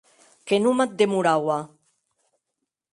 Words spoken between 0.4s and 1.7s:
Que non m’ac demoraua!